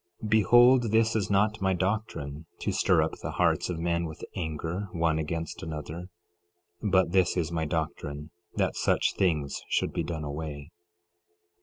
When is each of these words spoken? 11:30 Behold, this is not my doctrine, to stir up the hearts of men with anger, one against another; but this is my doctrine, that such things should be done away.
11:30 0.23 0.29
Behold, 0.31 0.83
this 0.91 1.15
is 1.15 1.29
not 1.29 1.61
my 1.61 1.75
doctrine, 1.75 2.47
to 2.59 2.71
stir 2.71 3.03
up 3.03 3.11
the 3.21 3.33
hearts 3.33 3.69
of 3.69 3.77
men 3.77 4.05
with 4.05 4.23
anger, 4.35 4.87
one 4.93 5.19
against 5.19 5.61
another; 5.61 6.07
but 6.81 7.11
this 7.11 7.37
is 7.37 7.51
my 7.51 7.65
doctrine, 7.65 8.31
that 8.55 8.75
such 8.75 9.13
things 9.15 9.61
should 9.69 9.93
be 9.93 10.01
done 10.01 10.23
away. 10.23 10.71